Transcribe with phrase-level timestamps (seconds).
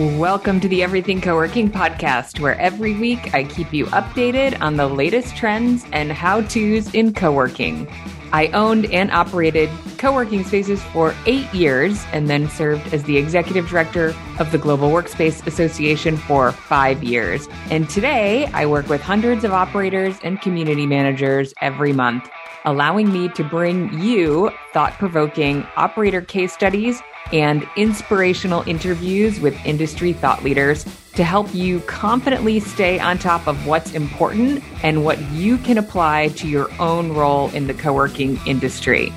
[0.00, 4.86] Welcome to the Everything Co-working podcast, where every week I keep you updated on the
[4.86, 7.86] latest trends and how-tos in co-working.
[8.32, 9.68] I owned and operated
[9.98, 14.88] co-working spaces for eight years and then served as the executive director of the Global
[14.88, 17.46] Workspace Association for five years.
[17.68, 22.26] And today I work with hundreds of operators and community managers every month,
[22.64, 27.00] allowing me to bring you thought-provoking operator case studies
[27.32, 33.66] and inspirational interviews with industry thought leaders to help you confidently stay on top of
[33.66, 38.38] what's important and what you can apply to your own role in the co working
[38.46, 39.12] industry.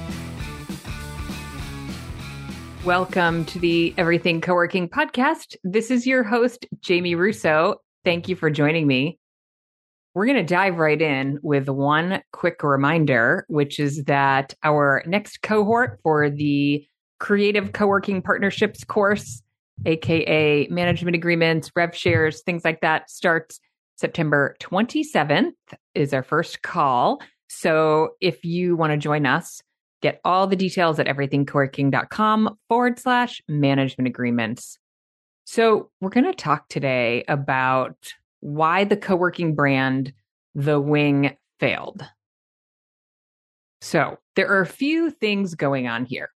[2.83, 5.55] Welcome to the Everything Co working podcast.
[5.63, 7.81] This is your host, Jamie Russo.
[8.03, 9.19] Thank you for joining me.
[10.15, 15.41] We're going to dive right in with one quick reminder, which is that our next
[15.41, 16.85] cohort for the
[17.19, 19.41] creative co-working partnerships course,
[19.85, 23.59] aka management agreements, rev shares, things like that, starts
[23.95, 25.53] September 27th
[25.95, 27.21] is our first call.
[27.47, 29.61] So if you want to join us,
[30.01, 34.77] get all the details at everythingcoworking.com forward slash management agreements.
[35.45, 40.11] So we're going to talk today about why the co-working brand,
[40.53, 42.03] The Wing, failed.
[43.79, 46.29] So there are a few things going on here.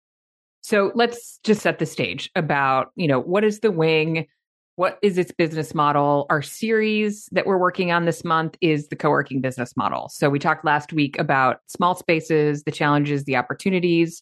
[0.61, 4.27] So let's just set the stage about, you know, what is the wing?
[4.75, 6.27] What is its business model?
[6.29, 10.09] Our series that we're working on this month is the co-working business model.
[10.09, 14.21] So we talked last week about small spaces, the challenges, the opportunities,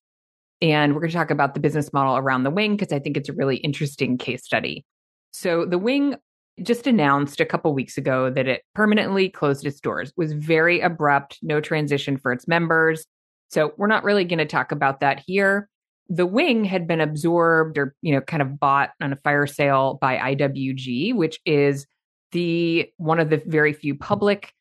[0.61, 3.17] and we're going to talk about the business model around the wing because I think
[3.17, 4.85] it's a really interesting case study.
[5.31, 6.15] So the wing
[6.61, 10.09] just announced a couple weeks ago that it permanently closed its doors.
[10.09, 13.05] It was very abrupt, no transition for its members.
[13.49, 15.69] So we're not really going to talk about that here
[16.09, 19.97] the wing had been absorbed or you know kind of bought on a fire sale
[20.01, 21.85] by IWG, which is
[22.31, 24.51] the one of the very few public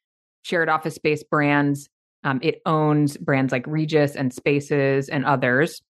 [0.43, 1.89] shared office space brands.
[2.25, 5.83] Um, it owns brands like Regus and Spaces and others.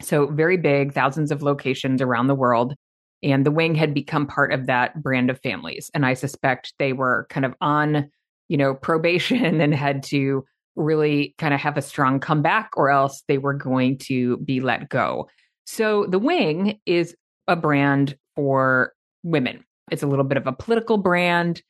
[0.00, 2.74] So very big, thousands of locations around the world.
[3.22, 5.90] And the wing had become part of that brand of families.
[5.94, 8.10] And I suspect they were kind of on,
[8.48, 10.44] you know, probation and had to
[10.74, 14.88] really kind of have a strong comeback or else they were going to be let
[14.88, 15.28] go.
[15.66, 17.14] So the wing is
[17.46, 19.64] a brand for women.
[19.90, 21.62] It's a little bit of a political brand,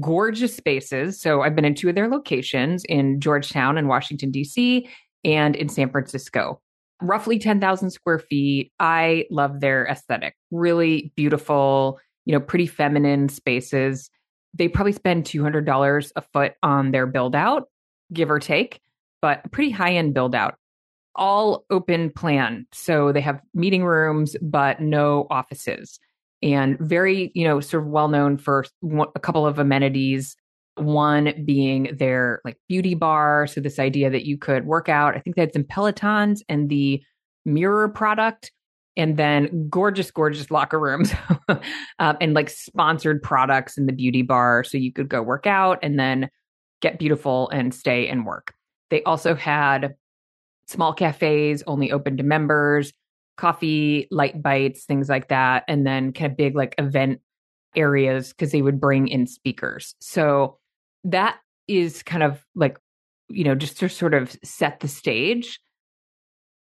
[0.00, 1.20] gorgeous spaces.
[1.20, 4.88] So I've been in two of their locations in Georgetown and Washington, D.C.,
[5.24, 6.60] and in San Francisco.
[7.02, 8.72] Roughly 10,000 square feet.
[8.78, 10.34] I love their aesthetic.
[10.50, 14.10] Really beautiful, you know, pretty feminine spaces.
[14.54, 17.68] They probably spend $200 a foot on their build out
[18.12, 18.80] give or take,
[19.22, 20.56] but pretty high end build out.
[21.16, 22.66] All open plan.
[22.72, 25.98] So they have meeting rooms, but no offices.
[26.42, 28.64] And very, you know, sort of well known for
[29.14, 30.36] a couple of amenities.
[30.76, 33.46] One being their like beauty bar.
[33.46, 35.16] So this idea that you could work out.
[35.16, 37.02] I think they had some Pelotons and the
[37.44, 38.50] mirror product
[38.96, 41.12] and then gorgeous, gorgeous locker rooms
[41.98, 44.64] um, and like sponsored products in the beauty bar.
[44.64, 46.28] So you could go work out and then
[46.80, 48.54] get beautiful and stay and work.
[48.90, 49.94] They also had
[50.66, 52.92] small cafes only open to members,
[53.36, 57.20] coffee, light bites, things like that, and then kind of big like event
[57.74, 59.94] areas because they would bring in speakers.
[60.00, 60.58] So
[61.04, 61.38] that
[61.68, 62.78] is kind of like,
[63.28, 65.60] you know, just to sort of set the stage.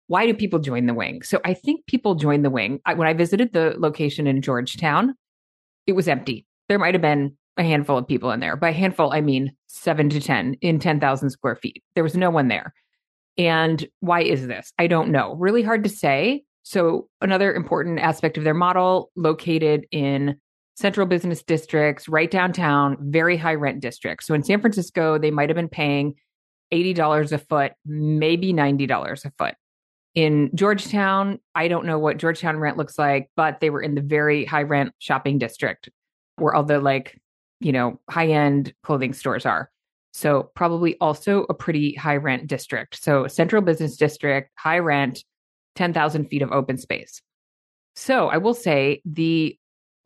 [0.07, 1.21] Why do people join the wing?
[1.21, 2.79] So I think people join the wing.
[2.85, 5.15] I, when I visited the location in Georgetown,
[5.85, 6.45] it was empty.
[6.69, 8.55] There might have been a handful of people in there.
[8.55, 11.83] By handful, I mean seven to 10 in 10,000 square feet.
[11.95, 12.73] There was no one there.
[13.37, 14.71] And why is this?
[14.79, 15.35] I don't know.
[15.35, 16.43] Really hard to say.
[16.63, 20.37] So, another important aspect of their model located in
[20.77, 24.27] central business districts, right downtown, very high rent districts.
[24.27, 26.15] So, in San Francisco, they might have been paying
[26.71, 29.55] $80 a foot, maybe $90 a foot.
[30.15, 34.01] In Georgetown, I don't know what Georgetown rent looks like, but they were in the
[34.01, 35.89] very high rent shopping district
[36.37, 37.19] where all the like
[37.59, 39.71] you know, high end clothing stores are.
[40.13, 43.01] So, probably also a pretty high rent district.
[43.01, 45.23] So, central business district, high rent,
[45.75, 47.21] 10,000 feet of open space.
[47.95, 49.57] So, I will say the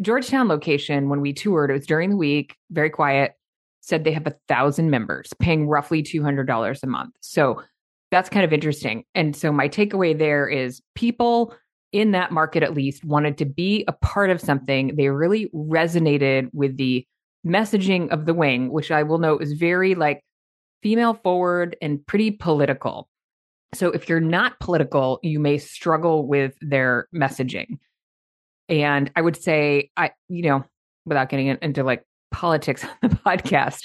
[0.02, 3.34] Georgetown location, when we toured, it was during the week, very quiet,
[3.82, 7.14] said they have a thousand members paying roughly $200 a month.
[7.20, 7.62] So,
[8.10, 9.06] that's kind of interesting.
[9.16, 11.56] And so, my takeaway there is people
[11.92, 14.96] in that market, at least, wanted to be a part of something.
[14.96, 17.06] They really resonated with the
[17.46, 20.24] messaging of the wing, which I will note is very like
[20.84, 23.10] female forward and pretty political.
[23.74, 27.80] So if you're not political, you may struggle with their messaging.
[28.72, 30.64] And I would say, I, you know,
[31.06, 33.82] without getting into like politics on the podcast,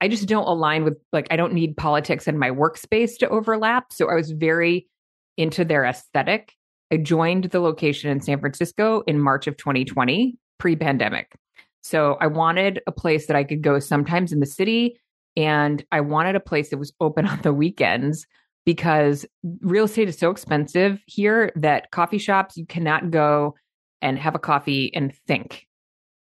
[0.00, 3.92] I just don't align with, like, I don't need politics in my workspace to overlap.
[3.92, 4.88] So I was very
[5.36, 6.54] into their aesthetic.
[6.90, 11.34] I joined the location in San Francisco in March of 2020, pre pandemic.
[11.82, 14.98] So I wanted a place that I could go sometimes in the city.
[15.36, 18.26] And I wanted a place that was open on the weekends
[18.64, 19.26] because
[19.60, 23.54] real estate is so expensive here that coffee shops, you cannot go
[24.02, 25.66] and have a coffee and think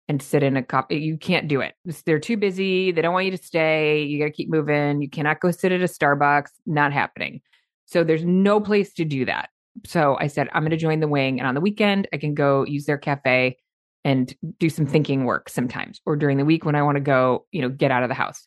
[0.08, 0.96] and sit in a coffee.
[0.96, 1.74] You can't do it.
[2.04, 2.92] They're too busy.
[2.92, 4.02] They don't want you to stay.
[4.02, 5.00] You got to keep moving.
[5.00, 6.50] You cannot go sit at a Starbucks.
[6.66, 7.40] Not happening.
[7.86, 9.48] So there's no place to do that.
[9.86, 11.40] So I said, I'm going to join the wing.
[11.40, 13.56] And on the weekend, I can go use their cafe
[14.04, 17.46] and do some thinking work sometimes, or during the week when I want to go,
[17.50, 18.46] you know, get out of the house.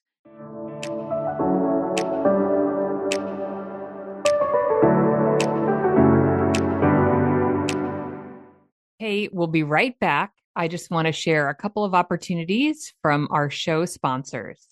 [9.08, 10.34] Hey, we'll be right back.
[10.54, 14.68] I just want to share a couple of opportunities from our show sponsors.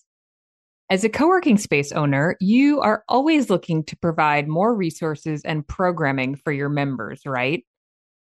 [0.90, 5.66] As a co working space owner, you are always looking to provide more resources and
[5.66, 7.66] programming for your members, right?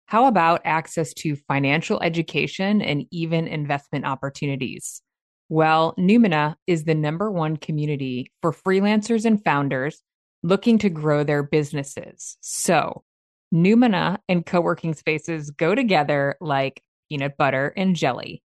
[0.06, 5.02] How about access to financial education and even investment opportunities?
[5.50, 10.02] Well, Noumena is the number one community for freelancers and founders
[10.42, 12.38] looking to grow their businesses.
[12.40, 13.04] So,
[13.52, 18.42] Noumena and co working spaces go together like peanut butter and jelly.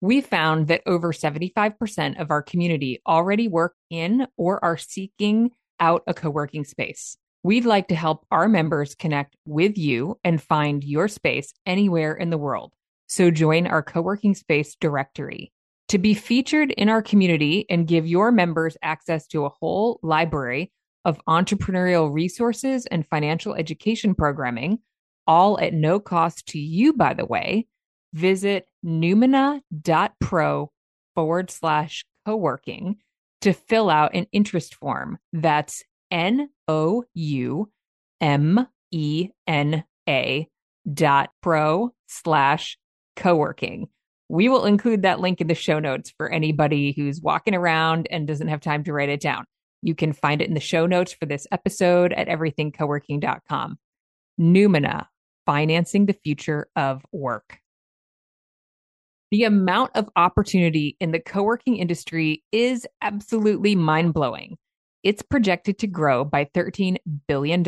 [0.00, 6.02] We found that over 75% of our community already work in or are seeking out
[6.06, 7.16] a co working space.
[7.42, 12.30] We'd like to help our members connect with you and find your space anywhere in
[12.30, 12.72] the world.
[13.06, 15.52] So join our co working space directory.
[15.88, 20.72] To be featured in our community and give your members access to a whole library
[21.04, 24.78] of entrepreneurial resources and financial education programming,
[25.26, 27.66] all at no cost to you, by the way,
[28.12, 30.70] visit noumena.pro
[31.14, 32.96] forward slash co working
[33.42, 35.18] to fill out an interest form.
[35.32, 37.70] That's N O U
[38.20, 40.48] M E N A
[40.92, 42.78] dot pro slash
[43.16, 43.88] co working.
[44.28, 48.26] We will include that link in the show notes for anybody who's walking around and
[48.26, 49.44] doesn't have time to write it down.
[49.84, 53.78] You can find it in the show notes for this episode at everythingcoworking.com.
[54.40, 55.06] Noumena,
[55.46, 57.58] financing the future of work.
[59.30, 64.58] The amount of opportunity in the co working industry is absolutely mind blowing
[65.04, 66.96] it's projected to grow by $13
[67.28, 67.62] billion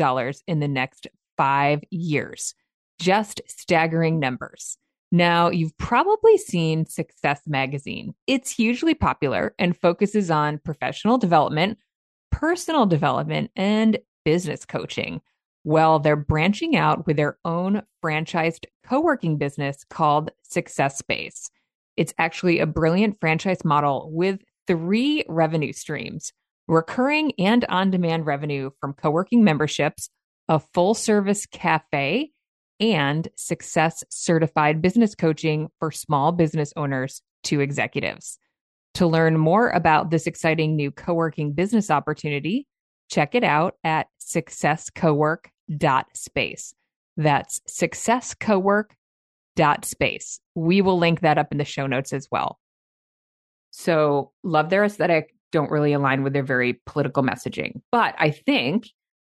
[0.47, 2.55] in the next five years.
[2.99, 4.77] Just staggering numbers.
[5.11, 8.15] Now, you've probably seen Success Magazine.
[8.25, 11.77] It's hugely popular and focuses on professional development,
[12.37, 15.19] personal development, and business coaching.
[15.63, 21.49] Well, they're branching out with their own franchised co working business called Success Space.
[21.95, 26.31] It's actually a brilliant franchise model with three revenue streams
[26.67, 30.11] recurring and on demand revenue from co working memberships,
[30.47, 32.29] a full service cafe,
[32.79, 38.37] and success certified business coaching for small business owners to executives.
[38.97, 42.65] To learn more about this exciting new co working business opportunity,
[43.11, 46.73] check it out at successcowork.space.
[47.15, 50.39] That's successcowork.space.
[50.55, 52.57] We will link that up in the show notes as well.
[53.69, 57.81] So, love their aesthetic, don't really align with their very political messaging.
[57.91, 58.87] But I think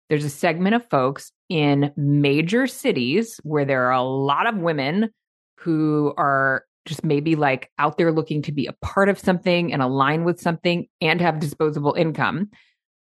[0.10, 5.12] there's a segment of folks in major cities where there are a lot of women
[5.60, 9.82] who are just maybe like out there looking to be a part of something and
[9.82, 12.50] align with something and have disposable income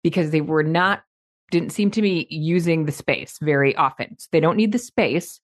[0.03, 1.03] because they were not
[1.51, 4.17] didn't seem to be using the space very often.
[4.17, 5.39] So they don't need the space.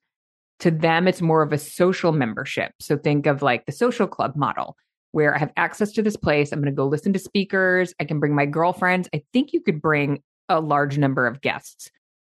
[0.60, 2.72] To them, it's more of a social membership.
[2.80, 4.76] So think of like the social club model
[5.12, 6.52] where I have access to this place.
[6.52, 7.94] I'm going to go listen to speakers.
[8.00, 9.10] I can bring my girlfriends.
[9.14, 11.90] I think you could bring a large number of guests.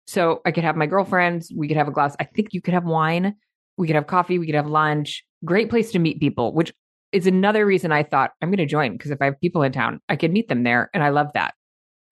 [0.07, 1.53] So I could have my girlfriends.
[1.55, 2.17] We could have a glass.
[2.21, 3.35] I think you could have wine.
[3.77, 4.39] We could have coffee.
[4.39, 5.25] We could have lunch.
[5.47, 6.75] Great place to meet people, which
[7.13, 9.73] is another reason I thought I'm going to join because if I have people in
[9.73, 10.91] town, I could meet them there.
[10.93, 11.55] And I love that.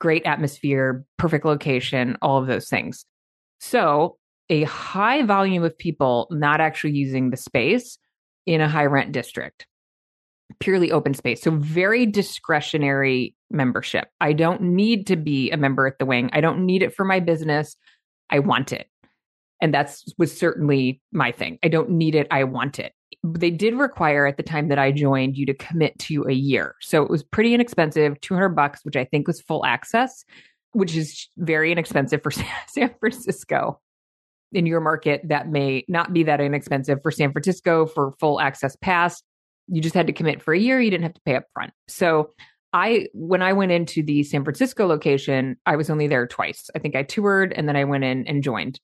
[0.01, 3.05] Great atmosphere, perfect location, all of those things.
[3.61, 4.17] So
[4.49, 7.99] a high volume of people not actually using the space
[8.47, 9.67] in a high rent district
[10.61, 11.43] purely open space.
[11.43, 14.09] So very discretionary membership.
[14.21, 16.31] I don't need to be a member at the wing.
[16.33, 17.77] I don't need it for my business.
[18.31, 18.89] I want it.
[19.65, 21.59] And that's was certainly my thing.
[21.63, 22.27] I don't need it.
[22.31, 22.93] I want it.
[23.25, 26.75] They did require at the time that I joined you to commit to a year.
[26.83, 30.27] So it was pretty inexpensive, 200 bucks, which I think was full access,
[30.73, 32.31] which is very inexpensive for
[32.69, 33.81] San Francisco.
[34.53, 38.77] in your market that may not be that inexpensive for San Francisco for full access
[38.77, 39.23] pass.
[39.67, 40.79] You just had to commit for a year.
[40.79, 41.73] You didn't have to pay up front.
[41.89, 42.35] So
[42.75, 46.69] I, when I went into the San Francisco location, I was only there twice.
[46.77, 48.79] I think I toured and then I went in and joined.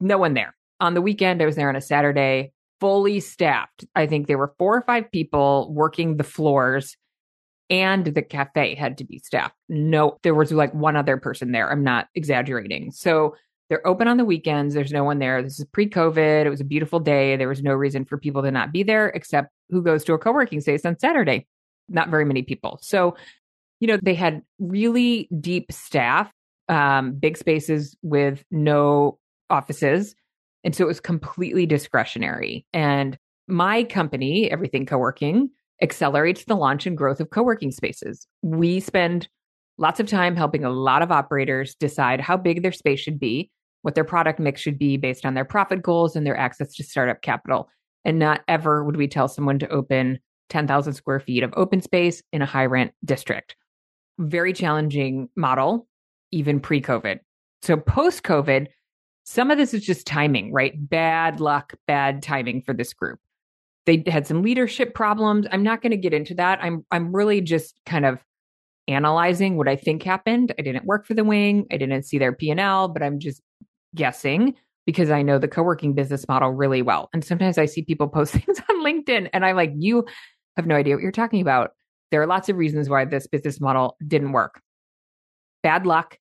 [0.00, 0.54] No one there.
[0.80, 3.84] On the weekend, I was there on a Saturday, fully staffed.
[3.94, 6.96] I think there were four or five people working the floors
[7.70, 9.54] and the cafe had to be staffed.
[9.68, 11.70] No, there was like one other person there.
[11.70, 12.90] I'm not exaggerating.
[12.92, 13.36] So
[13.68, 14.74] they're open on the weekends.
[14.74, 15.42] There's no one there.
[15.42, 16.46] This is pre COVID.
[16.46, 17.36] It was a beautiful day.
[17.36, 20.18] There was no reason for people to not be there except who goes to a
[20.18, 21.46] co working space on Saturday.
[21.88, 22.78] Not very many people.
[22.80, 23.16] So,
[23.80, 26.30] you know, they had really deep staff,
[26.68, 29.18] um, big spaces with no
[29.50, 30.14] offices.
[30.64, 32.66] And so it was completely discretionary.
[32.72, 35.50] And my company, Everything Co working,
[35.80, 38.26] accelerates the launch and growth of co working spaces.
[38.42, 39.28] We spend
[39.78, 43.50] lots of time helping a lot of operators decide how big their space should be
[43.82, 46.84] what their product mix should be based on their profit goals and their access to
[46.84, 47.68] startup capital.
[48.04, 50.18] And not ever would we tell someone to open
[50.50, 53.56] 10,000 square feet of open space in a high rent district.
[54.18, 55.86] Very challenging model,
[56.32, 57.20] even pre COVID.
[57.62, 58.68] So post COVID,
[59.28, 60.72] some of this is just timing, right?
[60.88, 63.20] Bad luck, bad timing for this group.
[63.84, 65.46] They had some leadership problems.
[65.52, 66.60] I'm not going to get into that.
[66.62, 68.24] I'm I'm really just kind of
[68.88, 70.54] analyzing what I think happened.
[70.58, 71.66] I didn't work for the wing.
[71.70, 73.42] I didn't see their P&L, but I'm just
[73.94, 74.54] guessing
[74.86, 77.10] because I know the co-working business model really well.
[77.12, 80.06] And sometimes I see people post things on LinkedIn and I'm like, you
[80.56, 81.72] have no idea what you're talking about.
[82.10, 84.62] There are lots of reasons why this business model didn't work.
[85.62, 86.16] Bad luck,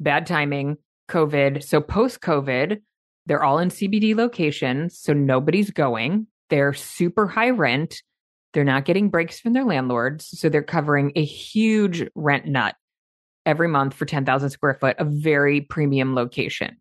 [0.00, 0.76] bad timing,
[1.08, 1.62] COVID.
[1.62, 2.80] So post COVID,
[3.26, 4.98] they're all in CBD locations.
[4.98, 6.26] So nobody's going.
[6.50, 8.02] They're super high rent.
[8.54, 10.28] They're not getting breaks from their landlords.
[10.38, 12.74] So they're covering a huge rent nut
[13.44, 16.76] every month for 10,000 square foot, a very premium location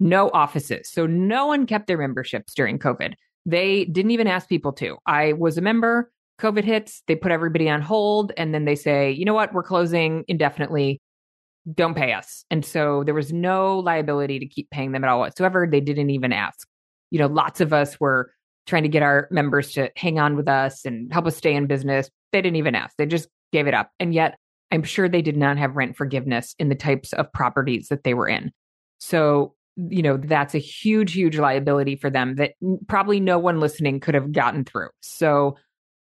[0.00, 0.90] no offices.
[0.90, 3.14] So no one kept their memberships during COVID.
[3.46, 4.98] They didn't even ask people to.
[5.06, 9.10] I was a member, COVID hits, they put everybody on hold, and then they say,
[9.10, 11.00] you know what, we're closing indefinitely.
[11.74, 12.44] Don't pay us.
[12.50, 15.66] And so there was no liability to keep paying them at all whatsoever.
[15.70, 16.66] They didn't even ask.
[17.10, 18.32] You know, lots of us were
[18.66, 21.66] trying to get our members to hang on with us and help us stay in
[21.66, 22.10] business.
[22.32, 22.94] They didn't even ask.
[22.96, 23.90] They just gave it up.
[23.98, 24.38] And yet,
[24.70, 28.12] I'm sure they did not have rent forgiveness in the types of properties that they
[28.12, 28.52] were in.
[28.98, 32.54] So you know, that's a huge, huge liability for them that
[32.88, 34.88] probably no one listening could have gotten through.
[35.00, 35.56] So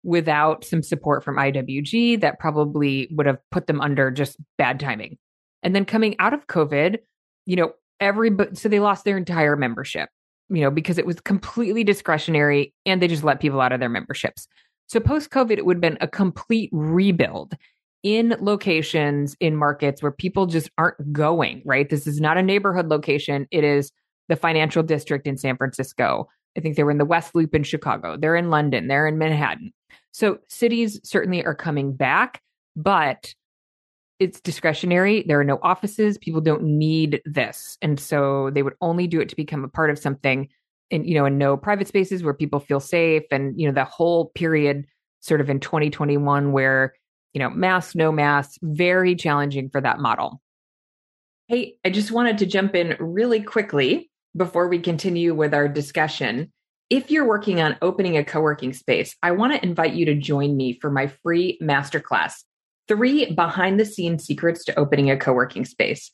[0.03, 5.17] without some support from IWG, that probably would have put them under just bad timing.
[5.63, 6.99] And then coming out of COVID,
[7.45, 10.09] you know, every so they lost their entire membership,
[10.49, 13.89] you know, because it was completely discretionary and they just let people out of their
[13.89, 14.47] memberships.
[14.87, 17.55] So post COVID, it would have been a complete rebuild
[18.03, 21.89] in locations in markets where people just aren't going, right?
[21.89, 23.47] This is not a neighborhood location.
[23.49, 23.91] It is
[24.27, 26.27] the financial district in San Francisco.
[26.57, 28.17] I think they were in the West Loop in Chicago.
[28.17, 28.87] They're in London.
[28.87, 29.73] They're in Manhattan.
[30.11, 32.41] So cities certainly are coming back,
[32.75, 33.33] but
[34.23, 35.23] it's discretionary.
[35.27, 36.17] There are no offices.
[36.17, 37.77] People don't need this.
[37.81, 40.49] And so they would only do it to become a part of something
[40.91, 43.23] and, you know, and no private spaces where people feel safe.
[43.31, 44.85] And, you know, the whole period
[45.19, 46.93] sort of in 2021 where
[47.33, 50.41] you know, mass, no mass, very challenging for that model.
[51.47, 56.51] Hey, I just wanted to jump in really quickly before we continue with our discussion.
[56.89, 60.15] If you're working on opening a co working space, I want to invite you to
[60.15, 62.43] join me for my free masterclass
[62.87, 66.11] three behind the scenes secrets to opening a co working space.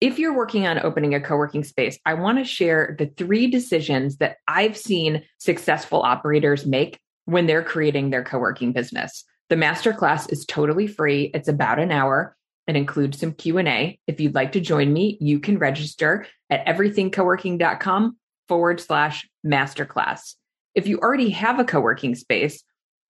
[0.00, 3.46] If you're working on opening a co working space, I want to share the three
[3.46, 9.24] decisions that I've seen successful operators make when they're creating their co working business.
[9.48, 11.30] The masterclass is totally free.
[11.34, 13.98] It's about an hour and includes some Q&A.
[14.06, 18.16] If you'd like to join me, you can register at everythingcoworking.com
[18.48, 20.34] forward slash masterclass.
[20.74, 22.62] If you already have a co-working space,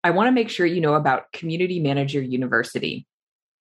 [0.04, 3.06] I want to make sure you know about Community Manager University.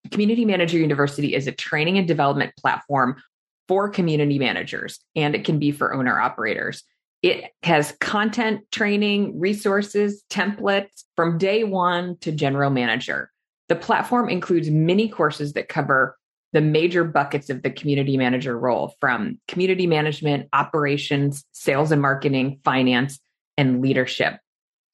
[0.10, 3.22] Community Manager University is a training and development platform
[3.68, 6.84] for community managers, and it can be for owner operators.
[7.22, 13.30] It has content, training, resources, templates from day one to general manager.
[13.70, 16.18] The platform includes many courses that cover
[16.54, 22.60] the major buckets of the community manager role from community management, operations, sales and marketing,
[22.66, 23.20] finance,
[23.58, 24.40] and leadership.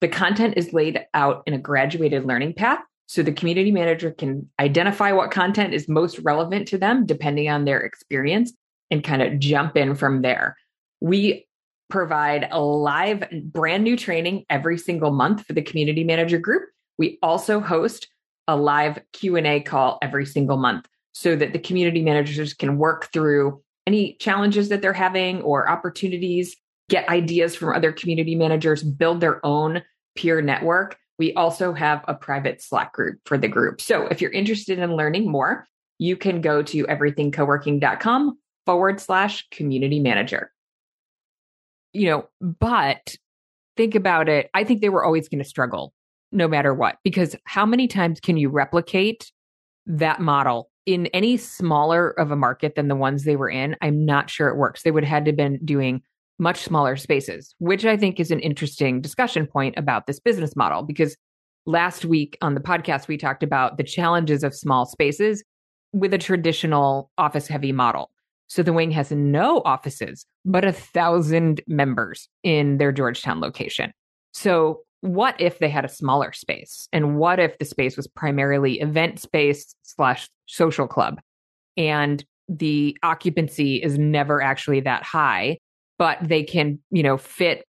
[0.01, 4.49] The content is laid out in a graduated learning path so the community manager can
[4.59, 8.53] identify what content is most relevant to them depending on their experience
[8.91, 10.57] and kind of jump in from there.
[11.01, 11.47] We
[11.89, 16.63] provide a live brand new training every single month for the community manager group.
[16.97, 18.07] We also host
[18.47, 23.61] a live Q&A call every single month so that the community managers can work through
[23.85, 26.55] any challenges that they're having or opportunities
[26.89, 29.81] get ideas from other community managers, build their own
[30.15, 30.97] peer network.
[31.19, 33.81] We also have a private Slack group for the group.
[33.81, 35.67] So if you're interested in learning more,
[35.97, 40.51] you can go to everythingcoworking.com forward slash community manager.
[41.93, 43.15] You know, but
[43.75, 44.49] think about it.
[44.53, 45.93] I think they were always going to struggle
[46.31, 49.31] no matter what, because how many times can you replicate
[49.85, 53.75] that model in any smaller of a market than the ones they were in?
[53.81, 54.83] I'm not sure it works.
[54.83, 56.03] They would have had to have been doing
[56.39, 60.83] much smaller spaces, which I think is an interesting discussion point about this business model.
[60.83, 61.17] Because
[61.65, 65.43] last week on the podcast, we talked about the challenges of small spaces
[65.93, 68.11] with a traditional office heavy model.
[68.47, 73.91] So the wing has no offices, but a thousand members in their Georgetown location.
[74.33, 76.87] So what if they had a smaller space?
[76.93, 81.19] And what if the space was primarily event space slash social club?
[81.75, 85.57] And the occupancy is never actually that high,
[85.97, 87.65] but they can, you know, fit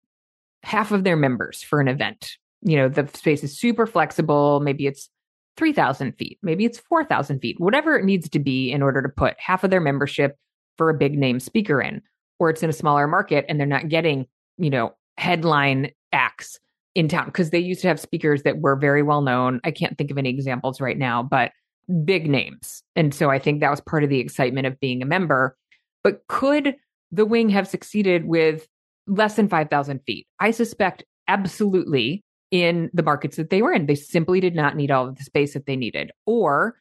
[0.62, 2.32] half of their members for an event.
[2.62, 4.60] You know, the space is super flexible.
[4.60, 5.08] Maybe it's
[5.56, 9.36] 3,000 feet, maybe it's 4,000 feet, whatever it needs to be in order to put
[9.38, 10.36] half of their membership
[10.76, 12.02] for a big name speaker in,
[12.38, 14.26] or it's in a smaller market and they're not getting,
[14.58, 16.58] you know, headline acts
[16.94, 19.60] in town because they used to have speakers that were very well known.
[19.64, 21.52] I can't think of any examples right now, but
[22.04, 22.82] big names.
[22.94, 25.56] And so I think that was part of the excitement of being a member.
[26.02, 26.76] But could
[27.12, 28.66] the wing have succeeded with
[29.06, 30.26] less than 5,000 feet?
[30.40, 33.86] I suspect absolutely in the markets that they were in.
[33.86, 36.10] They simply did not need all of the space that they needed.
[36.26, 36.76] Or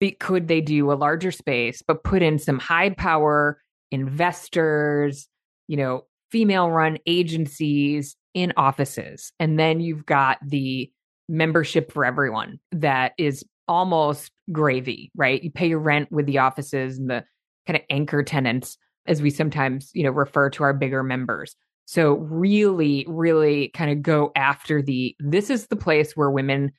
[0.00, 5.28] be, could they do a larger space, but put in some high power investors,
[5.66, 9.32] you know, female run agencies in offices?
[9.40, 10.90] And then you've got the
[11.28, 15.42] membership for everyone that is almost gravy, right?
[15.42, 17.24] You pay your rent with the offices and the
[17.66, 21.56] kind of anchor tenants, as we sometimes, you know, refer to our bigger members.
[21.86, 26.72] So really, really kind of go after the this is the place where women,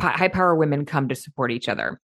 [0.00, 2.00] high power women come to support each other.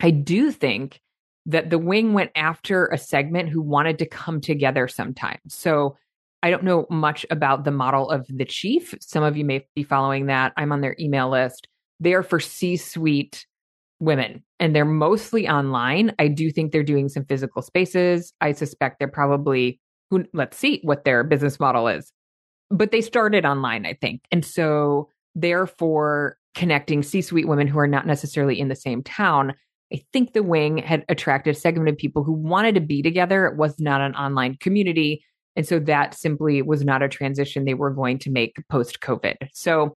[0.00, 1.00] I do think
[1.46, 5.40] that the wing went after a segment who wanted to come together sometimes.
[5.48, 5.96] So
[6.42, 8.94] I don't know much about the model of the chief.
[9.00, 10.52] Some of you may be following that.
[10.56, 11.68] I'm on their email list.
[12.00, 13.46] They are for C suite
[13.98, 16.14] women and they're mostly online.
[16.18, 18.32] I do think they're doing some physical spaces.
[18.40, 19.80] I suspect they're probably
[20.10, 22.12] who let's see what their business model is.
[22.70, 24.22] But they started online, I think.
[24.30, 29.54] And so therefore connecting C-suite women who are not necessarily in the same town.
[29.92, 33.46] I think the wing had attracted a segment of people who wanted to be together.
[33.46, 35.22] It was not an online community.
[35.54, 39.36] And so that simply was not a transition they were going to make post COVID.
[39.52, 39.94] So,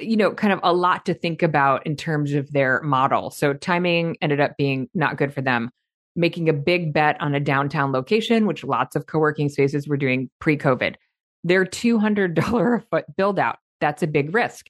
[0.00, 3.30] you know, kind of a lot to think about in terms of their model.
[3.30, 5.70] So timing ended up being not good for them
[6.16, 9.96] making a big bet on a downtown location, which lots of co working spaces were
[9.96, 10.94] doing pre COVID.
[11.44, 14.66] Their $200 a foot build out, that's a big risk.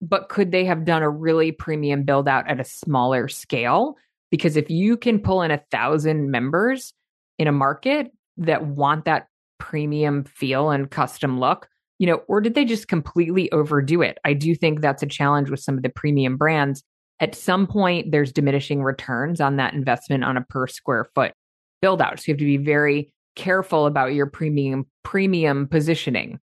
[0.00, 3.96] But could they have done a really premium build out at a smaller scale?
[4.30, 6.92] Because if you can pull in a thousand members
[7.38, 9.26] in a market that want that
[9.58, 11.68] premium feel and custom look,
[12.02, 14.18] you know, or did they just completely overdo it?
[14.24, 16.82] I do think that's a challenge with some of the premium brands
[17.22, 21.32] at some point there's diminishing returns on that investment on a per square foot
[21.80, 22.18] build out.
[22.18, 26.38] So you have to be very careful about your premium premium positioning.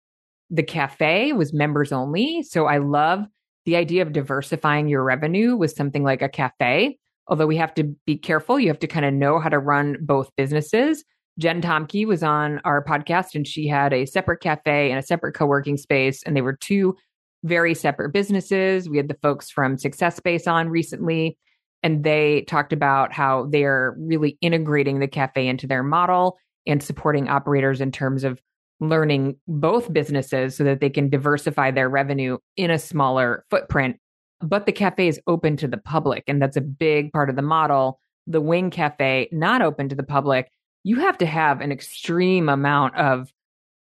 [0.50, 3.26] The cafe was members only, so I love
[3.66, 6.98] the idea of diversifying your revenue with something like a cafe.
[7.28, 9.98] Although we have to be careful, you have to kind of know how to run
[10.02, 11.04] both businesses.
[11.40, 15.34] Jen Tomke was on our podcast and she had a separate cafe and a separate
[15.34, 16.96] co-working space and they were two
[17.44, 18.90] very separate businesses.
[18.90, 21.38] We had the folks from Success Space on recently,
[21.82, 27.30] and they talked about how they're really integrating the cafe into their model and supporting
[27.30, 28.42] operators in terms of
[28.82, 33.98] learning both businesses so that they can diversify their revenue in a smaller footprint.
[34.42, 37.42] But the cafe is open to the public, and that's a big part of the
[37.42, 38.00] model.
[38.28, 40.52] The Wing Cafe, not open to the public,
[40.90, 43.32] you have to have an extreme amount of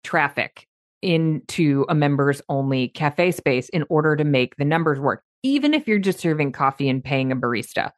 [0.05, 0.67] traffic
[1.01, 5.89] into a members only cafe space in order to make the numbers work, even if
[5.89, 7.93] you're just serving coffee and paying a barista,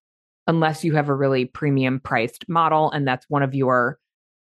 [0.46, 3.98] unless you have a really premium priced model and that's one of your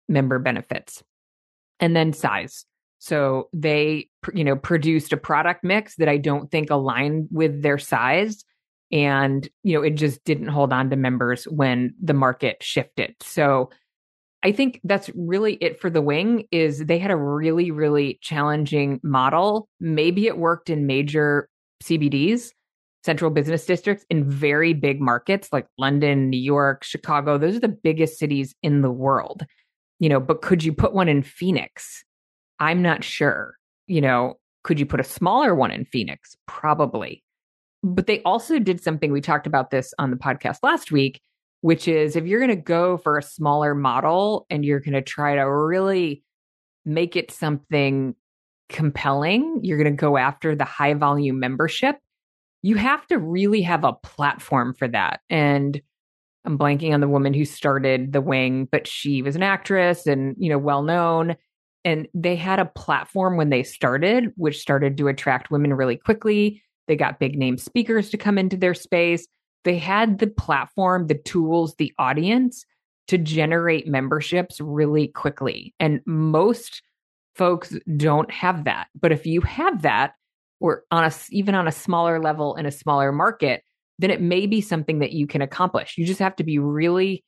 [0.07, 1.03] member benefits.
[1.81, 2.67] And then size.
[2.99, 7.79] So they, you know, produced a product mix that I don't think aligned with their
[7.79, 8.45] size.
[8.93, 13.15] And, you know, it just didn't hold on to members when the market shifted.
[13.23, 13.71] So
[14.43, 19.01] I think that's really it for the wing is they had a really really challenging
[19.03, 19.69] model.
[19.81, 21.49] Maybe it worked in major
[21.83, 22.51] CBDs,
[23.05, 27.39] central business districts in very big markets like London, New York, Chicago.
[27.39, 29.45] Those are the biggest cities in the world.
[29.99, 32.05] You know, but could you put one in Phoenix?
[32.61, 33.55] I'm not sure.
[33.87, 36.37] You know, could you put a smaller one in Phoenix?
[36.47, 37.25] Probably.
[37.83, 39.13] But they also did something.
[39.13, 41.21] We talked about this on the podcast last week,
[41.61, 45.03] which is if you're going to go for a smaller model and you're going to
[45.03, 46.23] try to really
[46.85, 48.15] make it something
[48.69, 51.97] compelling, you're going to go after the high volume membership,
[52.63, 55.21] you have to really have a platform for that.
[55.31, 55.81] And
[56.45, 60.35] I'm blanking on the woman who started the wing, but she was an actress and,
[60.39, 61.37] you know, well known.
[61.85, 66.63] And they had a platform when they started, which started to attract women really quickly.
[66.87, 69.27] They got big name speakers to come into their space.
[69.65, 72.65] They had the platform, the tools, the audience
[73.09, 75.75] to generate memberships really quickly.
[75.81, 76.83] And most
[77.35, 78.89] folks don't have that.
[79.01, 80.13] But if you have that,
[80.61, 83.63] or on a even on a smaller level in a smaller market,
[83.99, 85.97] then it may be something that you can accomplish.
[85.97, 87.25] You just have to be really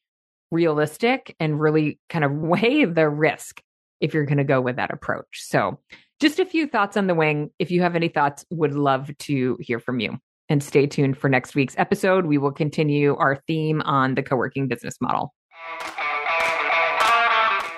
[0.50, 3.62] realistic and really kind of weigh the risk
[4.00, 5.42] if you're going to go with that approach.
[5.42, 5.78] So,
[6.20, 7.50] just a few thoughts on the wing.
[7.58, 10.18] If you have any thoughts, would love to hear from you.
[10.50, 12.26] And stay tuned for next week's episode.
[12.26, 15.32] We will continue our theme on the co working business model.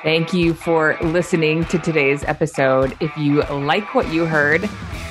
[0.02, 2.96] Thank you for listening to today's episode.
[3.00, 4.68] If you like what you heard,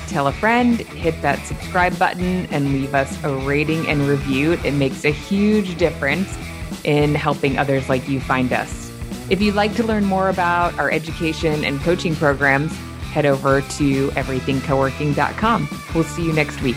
[0.07, 4.53] tell a friend, hit that subscribe button, and leave us a rating and review.
[4.65, 6.37] It makes a huge difference
[6.83, 8.91] in helping others like you find us.
[9.29, 12.75] If you'd like to learn more about our education and coaching programs,
[13.13, 15.69] head over to everythingcoworking.com.
[15.95, 16.75] We'll see you next week.